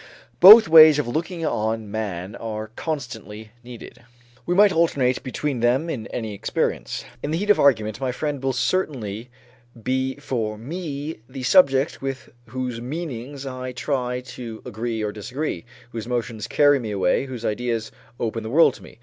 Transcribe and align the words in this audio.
Both 0.39 0.67
ways 0.67 0.97
of 0.97 1.07
looking 1.07 1.45
on 1.45 1.91
man 1.91 2.35
are 2.37 2.71
constantly 2.75 3.51
needed. 3.63 3.99
We 4.47 4.55
might 4.55 4.71
alternate 4.73 5.21
between 5.21 5.59
them 5.59 5.91
in 5.91 6.07
any 6.07 6.33
experience. 6.33 7.05
In 7.21 7.29
the 7.29 7.37
heat 7.37 7.51
of 7.51 7.59
argument, 7.59 8.01
my 8.01 8.11
friend 8.11 8.41
will 8.41 8.51
certainly 8.51 9.29
be 9.83 10.15
for 10.15 10.57
me 10.57 11.19
the 11.29 11.43
subject 11.43 12.01
with 12.01 12.29
whose 12.47 12.81
meanings 12.81 13.45
I 13.45 13.73
try 13.73 14.21
to 14.21 14.63
agree 14.65 15.03
or 15.03 15.11
disagree, 15.11 15.65
whose 15.91 16.07
emotions 16.07 16.47
carry 16.47 16.79
me 16.79 16.89
away, 16.89 17.27
whose 17.27 17.45
ideas 17.45 17.91
open 18.19 18.41
the 18.41 18.49
world 18.49 18.73
to 18.73 18.83
me. 18.83 18.97